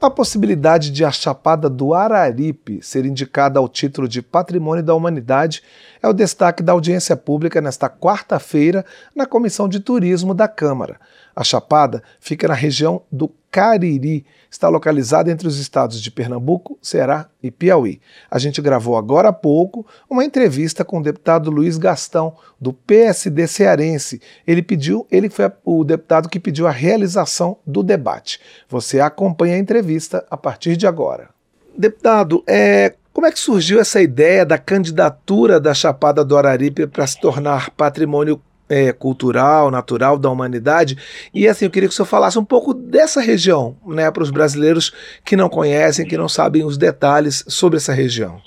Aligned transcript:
A 0.00 0.08
possibilidade 0.08 0.92
de 0.92 1.04
a 1.04 1.10
Chapada 1.10 1.68
do 1.68 1.92
Araripe 1.92 2.80
ser 2.80 3.04
indicada 3.04 3.58
ao 3.58 3.68
título 3.68 4.06
de 4.06 4.22
Patrimônio 4.22 4.80
da 4.80 4.94
Humanidade 4.94 5.60
é 6.00 6.06
o 6.06 6.12
destaque 6.12 6.62
da 6.62 6.72
audiência 6.72 7.16
pública 7.16 7.60
nesta 7.60 7.90
quarta-feira 7.90 8.86
na 9.12 9.26
Comissão 9.26 9.68
de 9.68 9.80
Turismo 9.80 10.34
da 10.34 10.46
Câmara. 10.46 11.00
A 11.34 11.42
Chapada 11.42 12.00
fica 12.20 12.46
na 12.46 12.54
região 12.54 13.02
do 13.10 13.28
Cariri, 13.50 14.24
está 14.50 14.68
localizada 14.68 15.30
entre 15.30 15.48
os 15.48 15.58
estados 15.58 16.00
de 16.00 16.10
Pernambuco, 16.10 16.78
Ceará 16.82 17.28
e 17.42 17.50
Piauí. 17.50 18.00
A 18.30 18.38
gente 18.38 18.60
gravou 18.60 18.96
agora 18.96 19.28
há 19.28 19.32
pouco 19.32 19.86
uma 20.08 20.24
entrevista 20.24 20.84
com 20.84 20.98
o 20.98 21.02
deputado 21.02 21.50
Luiz 21.50 21.78
Gastão, 21.78 22.36
do 22.60 22.72
PSD 22.72 23.46
cearense. 23.46 24.20
Ele 24.46 24.62
pediu, 24.62 25.06
ele 25.10 25.28
foi 25.30 25.50
o 25.64 25.84
deputado 25.84 26.28
que 26.28 26.40
pediu 26.40 26.66
a 26.66 26.72
realização 26.72 27.58
do 27.66 27.82
debate. 27.82 28.40
Você 28.68 29.00
acompanha 29.00 29.54
a 29.54 29.58
entrevista 29.58 30.26
a 30.30 30.36
partir 30.36 30.76
de 30.76 30.86
agora. 30.86 31.30
Deputado, 31.76 32.42
é, 32.46 32.94
como 33.12 33.26
é 33.26 33.32
que 33.32 33.38
surgiu 33.38 33.80
essa 33.80 34.00
ideia 34.00 34.44
da 34.44 34.58
candidatura 34.58 35.58
da 35.58 35.74
Chapada 35.74 36.24
do 36.24 36.36
Araripe 36.36 36.86
para 36.86 37.06
se 37.06 37.20
tornar 37.20 37.70
patrimônio 37.70 38.40
é, 38.68 38.92
cultural, 38.92 39.70
natural 39.70 40.18
da 40.18 40.30
humanidade. 40.30 40.96
E 41.34 41.46
assim, 41.48 41.64
eu 41.64 41.70
queria 41.70 41.88
que 41.88 41.92
o 41.92 41.96
senhor 41.96 42.06
falasse 42.06 42.38
um 42.38 42.44
pouco 42.44 42.74
dessa 42.74 43.20
região, 43.20 43.76
né, 43.86 44.10
para 44.10 44.22
os 44.22 44.30
brasileiros 44.30 44.90
que 45.24 45.36
não 45.36 45.48
conhecem, 45.48 46.06
que 46.06 46.16
não 46.16 46.28
sabem 46.28 46.64
os 46.64 46.76
detalhes 46.76 47.44
sobre 47.48 47.76
essa 47.76 47.92
região. 47.92 48.38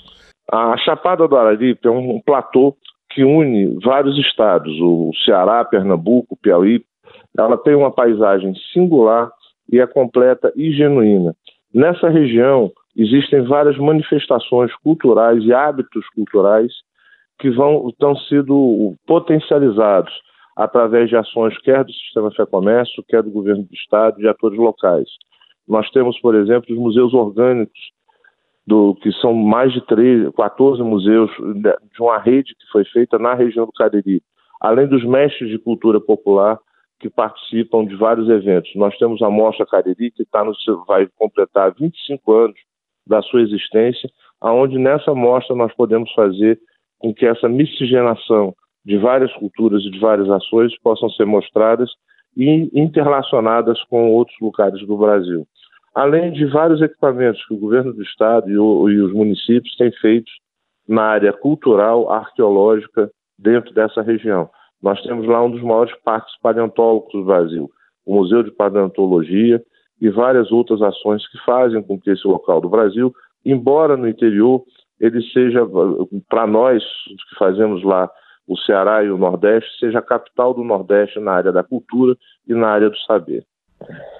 A 0.50 0.76
Chapada 0.78 1.26
do 1.26 1.36
Araripe 1.36 1.88
é 1.88 1.90
um 1.90 2.20
platô 2.24 2.76
que 3.10 3.24
une 3.24 3.78
vários 3.84 4.18
estados, 4.18 4.72
o 4.80 5.10
Ceará, 5.24 5.64
Pernambuco, 5.64 6.36
Piauí. 6.42 6.82
Ela 7.38 7.56
tem 7.56 7.74
uma 7.74 7.90
paisagem 7.90 8.54
singular 8.72 9.30
e 9.70 9.80
é 9.80 9.86
completa 9.86 10.52
e 10.56 10.72
genuína. 10.72 11.34
Nessa 11.74 12.08
região 12.08 12.70
existem 12.96 13.42
várias 13.44 13.78
manifestações 13.78 14.70
culturais 14.82 15.42
e 15.44 15.52
hábitos 15.52 16.06
culturais 16.14 16.70
que 17.42 17.50
vão 17.50 17.88
estão 17.88 18.14
sendo 18.14 18.94
potencializados 19.04 20.12
através 20.56 21.08
de 21.08 21.16
ações 21.16 21.58
quer 21.62 21.82
do 21.82 21.92
Sistema 21.92 22.30
Fé 22.30 22.46
Comércio, 22.46 23.04
quer 23.08 23.20
do 23.20 23.32
Governo 23.32 23.64
do 23.64 23.74
Estado, 23.74 24.18
de 24.18 24.28
atores 24.28 24.56
locais. 24.56 25.08
Nós 25.66 25.90
temos, 25.90 26.16
por 26.20 26.36
exemplo, 26.36 26.72
os 26.72 26.78
museus 26.78 27.12
orgânicos, 27.12 27.80
do, 28.64 28.94
que 28.94 29.10
são 29.14 29.34
mais 29.34 29.72
de 29.72 29.84
13, 29.84 30.30
14 30.34 30.82
museus 30.84 31.28
de 31.32 32.00
uma 32.00 32.16
rede 32.16 32.54
que 32.54 32.70
foi 32.70 32.84
feita 32.84 33.18
na 33.18 33.34
região 33.34 33.66
do 33.66 33.72
Cariri, 33.72 34.22
além 34.60 34.86
dos 34.86 35.04
mestres 35.04 35.50
de 35.50 35.58
cultura 35.58 36.00
popular 36.00 36.60
que 37.00 37.10
participam 37.10 37.84
de 37.84 37.96
vários 37.96 38.28
eventos. 38.28 38.70
Nós 38.76 38.96
temos 38.98 39.20
a 39.20 39.28
Mostra 39.28 39.66
Cariri, 39.66 40.12
que 40.12 40.24
tá 40.24 40.44
no, 40.44 40.52
vai 40.86 41.08
completar 41.18 41.74
25 41.74 42.32
anos 42.32 42.56
da 43.04 43.20
sua 43.20 43.42
existência, 43.42 44.08
aonde 44.40 44.78
nessa 44.78 45.12
mostra 45.12 45.56
nós 45.56 45.74
podemos 45.74 46.12
fazer 46.12 46.60
com 47.02 47.12
que 47.12 47.26
essa 47.26 47.48
miscigenação 47.48 48.54
de 48.84 48.96
várias 48.96 49.32
culturas 49.34 49.82
e 49.82 49.90
de 49.90 49.98
várias 49.98 50.30
ações 50.30 50.72
possam 50.80 51.10
ser 51.10 51.26
mostradas 51.26 51.90
e 52.36 52.70
interrelacionadas 52.72 53.82
com 53.84 54.12
outros 54.12 54.36
lugares 54.40 54.86
do 54.86 54.96
Brasil. 54.96 55.44
Além 55.94 56.32
de 56.32 56.46
vários 56.46 56.80
equipamentos 56.80 57.44
que 57.46 57.54
o 57.54 57.58
governo 57.58 57.92
do 57.92 58.02
estado 58.02 58.48
e, 58.48 58.56
o, 58.56 58.88
e 58.88 59.00
os 59.00 59.12
municípios 59.12 59.76
têm 59.76 59.90
feito 60.00 60.30
na 60.88 61.02
área 61.02 61.32
cultural, 61.32 62.10
arqueológica, 62.10 63.10
dentro 63.38 63.74
dessa 63.74 64.00
região. 64.00 64.48
Nós 64.80 65.00
temos 65.02 65.26
lá 65.26 65.44
um 65.44 65.50
dos 65.50 65.62
maiores 65.62 65.94
parques 66.02 66.32
paleontólogos 66.40 67.12
do 67.12 67.24
Brasil, 67.24 67.70
o 68.06 68.14
Museu 68.14 68.42
de 68.42 68.52
Paleontologia 68.52 69.60
e 70.00 70.08
várias 70.08 70.50
outras 70.50 70.80
ações 70.80 71.26
que 71.28 71.38
fazem 71.44 71.82
com 71.82 71.98
que 72.00 72.10
esse 72.10 72.26
local 72.26 72.60
do 72.60 72.68
Brasil, 72.68 73.12
embora 73.44 73.96
no 73.96 74.08
interior, 74.08 74.62
ele 75.02 75.20
seja, 75.32 75.60
para 76.28 76.46
nós 76.46 76.82
que 76.82 77.36
fazemos 77.36 77.82
lá 77.82 78.08
o 78.46 78.56
Ceará 78.56 79.02
e 79.02 79.10
o 79.10 79.18
Nordeste, 79.18 79.68
seja 79.80 79.98
a 79.98 80.02
capital 80.02 80.54
do 80.54 80.62
Nordeste 80.62 81.18
na 81.18 81.32
área 81.32 81.52
da 81.52 81.64
cultura 81.64 82.16
e 82.46 82.54
na 82.54 82.68
área 82.68 82.88
do 82.88 82.96
saber. 82.98 83.44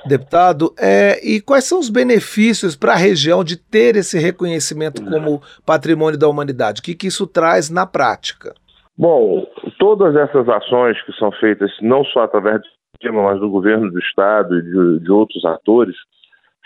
Deputado, 0.05 0.75
é, 0.77 1.25
e 1.25 1.41
quais 1.41 1.65
são 1.65 1.79
os 1.79 1.89
benefícios 1.89 2.75
para 2.75 2.93
a 2.93 2.97
região 2.97 3.45
de 3.45 3.57
ter 3.57 3.95
esse 3.95 4.19
reconhecimento 4.19 5.05
como 5.05 5.41
patrimônio 5.65 6.19
da 6.19 6.29
humanidade? 6.29 6.81
O 6.81 6.83
que, 6.83 6.97
que 6.97 7.07
isso 7.07 7.29
traz 7.29 7.71
na 7.71 7.87
prática? 7.87 8.53
Bom, 8.99 9.47
todas 9.79 10.17
essas 10.17 10.49
ações 10.49 11.01
que 11.05 11.13
são 11.13 11.31
feitas, 11.33 11.71
não 11.81 12.05
só 12.07 12.25
através 12.25 12.61
do 12.61 12.67
sistema, 12.97 13.23
mas 13.23 13.39
do 13.39 13.49
governo 13.49 13.89
do 13.89 13.99
Estado 14.01 14.59
e 14.59 14.63
de, 14.63 15.05
de 15.05 15.13
outros 15.13 15.45
atores, 15.45 15.95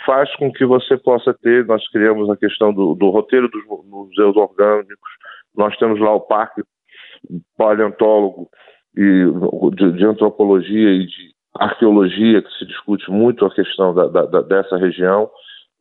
faz 0.05 0.35
com 0.37 0.53
que 0.53 0.65
você 0.65 0.97
possa 0.97 1.33
ter, 1.35 1.65
nós 1.67 1.87
criamos 1.91 2.29
a 2.29 2.37
questão 2.37 2.73
do, 2.73 2.95
do 2.95 3.11
roteiro 3.11 3.49
dos 3.49 3.65
museus 3.87 4.37
orgânicos, 4.37 5.11
nós 5.57 5.77
temos 5.79 5.99
lá 6.01 6.15
o 6.15 6.21
parque 6.21 6.63
paleontólogo 7.57 8.49
e 8.97 9.25
de, 9.75 9.93
de 9.93 10.05
antropologia 10.05 10.91
e 10.91 11.07
de 11.07 11.35
arqueologia, 11.59 12.43
que 12.43 12.53
se 12.59 12.67
discute 12.67 13.11
muito 13.11 13.45
a 13.47 13.55
questão 13.55 13.95
da, 13.95 14.07
da, 14.09 14.43
dessa 14.43 14.77
região. 14.77 15.31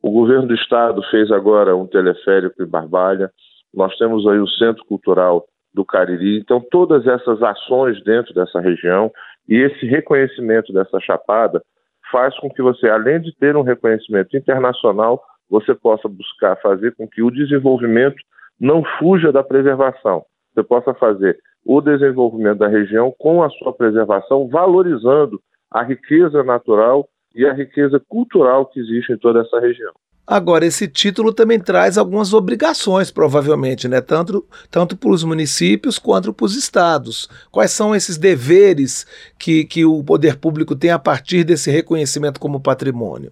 O 0.01 0.11
governo 0.11 0.47
do 0.47 0.55
estado 0.55 1.01
fez 1.09 1.31
agora 1.31 1.75
um 1.75 1.87
teleférico 1.87 2.63
em 2.63 2.67
Barbalha, 2.67 3.29
nós 3.73 3.95
temos 3.97 4.25
aí 4.27 4.39
o 4.39 4.47
Centro 4.47 4.85
Cultural 4.85 5.45
do 5.73 5.83
Cariri. 5.83 6.39
Então, 6.39 6.63
todas 6.71 7.05
essas 7.05 7.43
ações 7.43 8.01
dentro 8.03 8.33
dessa 8.33 8.61
região 8.61 9.11
e 9.49 9.55
esse 9.55 9.85
reconhecimento 9.85 10.71
dessa 10.71 10.99
chapada 11.01 11.61
faz 12.11 12.37
com 12.39 12.49
que 12.49 12.61
você, 12.61 12.87
além 12.89 13.21
de 13.21 13.35
ter 13.35 13.55
um 13.55 13.61
reconhecimento 13.61 14.35
internacional, 14.35 15.21
você 15.49 15.73
possa 15.75 16.07
buscar 16.07 16.55
fazer 16.57 16.95
com 16.95 17.07
que 17.07 17.21
o 17.21 17.31
desenvolvimento 17.31 18.17
não 18.59 18.83
fuja 18.99 19.31
da 19.31 19.43
preservação. 19.43 20.23
Você 20.53 20.63
possa 20.63 20.93
fazer 20.93 21.37
o 21.65 21.81
desenvolvimento 21.81 22.59
da 22.59 22.67
região 22.67 23.13
com 23.17 23.43
a 23.43 23.49
sua 23.49 23.73
preservação, 23.73 24.47
valorizando 24.47 25.39
a 25.71 25.83
riqueza 25.83 26.43
natural 26.43 27.07
e 27.33 27.45
a 27.45 27.53
riqueza 27.53 27.99
cultural 28.07 28.65
que 28.67 28.79
existe 28.79 29.11
em 29.11 29.17
toda 29.17 29.41
essa 29.41 29.59
região. 29.59 29.91
Agora, 30.27 30.65
esse 30.65 30.87
título 30.87 31.31
também 31.31 31.59
traz 31.59 31.99
algumas 31.99 32.33
obrigações, 32.33 33.11
provavelmente, 33.11 33.87
né? 33.87 34.01
tanto, 34.01 34.43
tanto 34.71 34.97
para 34.97 35.11
os 35.11 35.23
municípios 35.23 35.99
quanto 35.99 36.33
para 36.33 36.45
os 36.45 36.55
estados. 36.55 37.29
Quais 37.51 37.69
são 37.69 37.93
esses 37.93 38.17
deveres 38.17 39.05
que, 39.39 39.65
que 39.65 39.85
o 39.85 40.03
poder 40.03 40.39
público 40.39 40.75
tem 40.75 40.89
a 40.89 40.97
partir 40.97 41.43
desse 41.43 41.69
reconhecimento 41.69 42.39
como 42.39 42.61
patrimônio? 42.61 43.31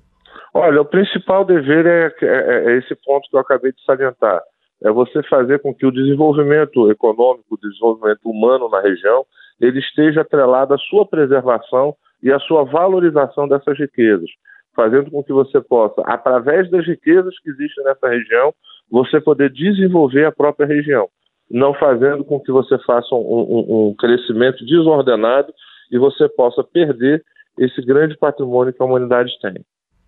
Olha, 0.53 0.81
o 0.81 0.85
principal 0.85 1.43
dever 1.43 1.87
é, 1.87 2.13
é, 2.21 2.73
é 2.73 2.77
esse 2.77 2.93
ponto 3.03 3.27
que 3.27 3.35
eu 3.35 3.39
acabei 3.39 3.71
de 3.71 3.83
salientar. 3.83 4.39
É 4.83 4.91
você 4.91 5.23
fazer 5.23 5.59
com 5.61 5.73
que 5.73 5.87
o 5.87 5.91
desenvolvimento 5.91 6.91
econômico, 6.91 7.55
o 7.55 7.57
desenvolvimento 7.57 8.29
humano 8.29 8.69
na 8.69 8.81
região, 8.81 9.25
ele 9.59 9.79
esteja 9.79 10.21
atrelado 10.21 10.75
à 10.75 10.77
sua 10.77 11.07
preservação 11.07 11.95
e 12.21 12.31
à 12.31 12.37
sua 12.39 12.63
valorização 12.65 13.47
dessas 13.47 13.79
riquezas 13.79 14.29
fazendo 14.75 15.11
com 15.11 15.23
que 15.23 15.33
você 15.33 15.61
possa, 15.61 16.01
através 16.05 16.69
das 16.69 16.85
riquezas 16.85 17.37
que 17.39 17.49
existem 17.49 17.83
nessa 17.83 18.07
região, 18.07 18.53
você 18.89 19.19
poder 19.19 19.51
desenvolver 19.51 20.25
a 20.25 20.31
própria 20.31 20.67
região, 20.67 21.07
não 21.49 21.73
fazendo 21.73 22.23
com 22.23 22.39
que 22.39 22.51
você 22.51 22.77
faça 22.79 23.13
um, 23.13 23.17
um, 23.17 23.87
um 23.89 23.95
crescimento 23.95 24.65
desordenado 24.65 25.53
e 25.91 25.97
você 25.97 26.27
possa 26.29 26.63
perder 26.63 27.23
esse 27.57 27.81
grande 27.81 28.17
patrimônio 28.17 28.73
que 28.73 28.81
a 28.81 28.85
humanidade 28.85 29.31
tem. 29.41 29.63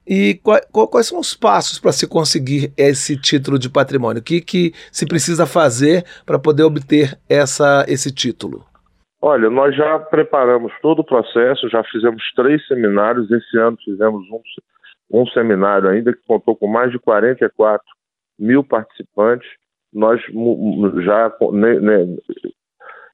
E 0.07 0.39
quais 0.71 1.07
são 1.07 1.19
os 1.19 1.33
passos 1.33 1.79
para 1.79 1.91
se 1.91 2.07
conseguir 2.07 2.71
esse 2.77 3.17
título 3.19 3.57
de 3.57 3.69
patrimônio? 3.69 4.21
O 4.21 4.23
que, 4.23 4.39
que 4.39 4.71
se 4.91 5.05
precisa 5.05 5.47
fazer 5.47 6.05
para 6.25 6.37
poder 6.37 6.63
obter 6.63 7.17
essa, 7.27 7.83
esse 7.87 8.13
título? 8.13 8.63
Olha, 9.21 9.49
nós 9.49 9.75
já 9.75 9.97
preparamos 9.97 10.71
todo 10.81 10.99
o 10.99 11.05
processo, 11.05 11.69
já 11.69 11.83
fizemos 11.83 12.21
três 12.35 12.65
seminários. 12.67 13.31
Esse 13.31 13.57
ano 13.57 13.77
fizemos 13.83 14.23
um, 14.29 15.21
um 15.21 15.25
seminário 15.27 15.89
ainda 15.89 16.13
que 16.13 16.25
contou 16.27 16.55
com 16.55 16.67
mais 16.67 16.91
de 16.91 16.99
44 16.99 17.83
mil 18.38 18.63
participantes. 18.63 19.47
Nós 19.94 20.21
já 21.03 21.33
né, 21.53 21.79
né, 21.79 22.17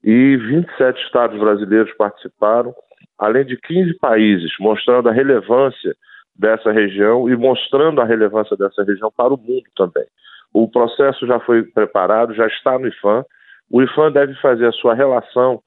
e 0.03 0.35
27 0.35 0.99
estados 1.05 1.39
brasileiros 1.39 1.93
participaram, 1.93 2.73
além 3.19 3.45
de 3.45 3.55
15 3.57 3.97
países, 3.99 4.51
mostrando 4.59 5.09
a 5.09 5.13
relevância 5.13 5.95
dessa 6.35 6.71
região 6.71 7.29
e 7.29 7.35
mostrando 7.35 8.01
a 8.01 8.05
relevância 8.05 8.57
dessa 8.57 8.83
região 8.83 9.11
para 9.15 9.33
o 9.33 9.37
mundo 9.37 9.65
também. 9.75 10.05
O 10.53 10.67
processo 10.69 11.25
já 11.27 11.39
foi 11.39 11.63
preparado, 11.63 12.33
já 12.33 12.47
está 12.47 12.77
no 12.79 12.87
IFAM. 12.87 13.23
O 13.69 13.81
IFAM 13.81 14.11
deve 14.11 14.33
fazer 14.35 14.65
a 14.65 14.71
sua 14.71 14.95
relação 14.95 15.61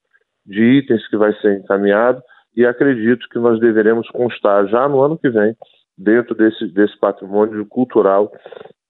de 0.47 0.63
itens 0.79 1.07
que 1.09 1.17
vai 1.17 1.33
ser 1.41 1.59
encaminhado 1.59 2.23
e 2.57 2.65
acredito 2.65 3.29
que 3.31 3.39
nós 3.39 3.59
deveremos 3.59 4.09
constar 4.11 4.67
já 4.69 4.89
no 4.89 5.03
ano 5.03 5.19
que 5.19 5.29
vem 5.29 5.57
dentro 5.97 6.35
desse, 6.35 6.67
desse 6.69 6.99
patrimônio 6.99 7.65
cultural 7.67 8.31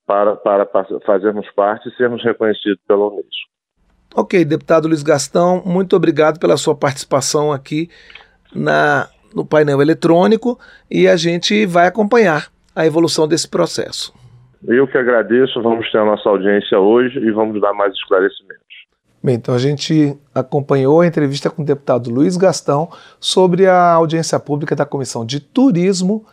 para, 0.06 0.36
para, 0.36 0.66
para 0.66 0.86
fazermos 1.00 1.50
parte 1.52 1.88
e 1.88 1.96
sermos 1.96 2.22
reconhecidos 2.22 2.80
pela 2.86 3.08
Unesco. 3.08 3.54
Ok, 4.14 4.44
deputado 4.44 4.86
Luiz 4.86 5.02
Gastão, 5.02 5.62
muito 5.64 5.96
obrigado 5.96 6.38
pela 6.38 6.56
sua 6.56 6.74
participação 6.74 7.52
aqui 7.52 7.88
na, 8.54 9.08
no 9.34 9.44
painel 9.44 9.82
eletrônico 9.82 10.58
e 10.90 11.08
a 11.08 11.16
gente 11.16 11.66
vai 11.66 11.86
acompanhar 11.86 12.48
a 12.76 12.86
evolução 12.86 13.26
desse 13.26 13.48
processo. 13.48 14.12
Eu 14.66 14.86
que 14.86 14.96
agradeço, 14.96 15.60
vamos 15.60 15.90
ter 15.90 15.98
a 15.98 16.04
nossa 16.04 16.28
audiência 16.28 16.78
hoje 16.78 17.18
e 17.18 17.30
vamos 17.30 17.60
dar 17.60 17.74
mais 17.74 17.92
esclarecimentos. 17.92 18.63
Bem, 19.24 19.36
então 19.36 19.54
a 19.54 19.58
gente 19.58 20.18
acompanhou 20.34 21.00
a 21.00 21.06
entrevista 21.06 21.48
com 21.48 21.62
o 21.62 21.64
deputado 21.64 22.10
Luiz 22.10 22.36
Gastão 22.36 22.90
sobre 23.18 23.66
a 23.66 23.92
audiência 23.92 24.38
pública 24.38 24.76
da 24.76 24.84
Comissão 24.84 25.24
de 25.24 25.40
Turismo 25.40 26.26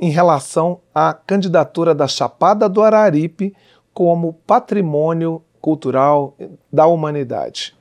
em 0.00 0.08
relação 0.08 0.80
à 0.94 1.12
candidatura 1.12 1.92
da 1.92 2.06
Chapada 2.06 2.68
do 2.68 2.80
Araripe 2.80 3.52
como 3.92 4.34
patrimônio 4.46 5.42
cultural 5.60 6.36
da 6.72 6.86
humanidade. 6.86 7.74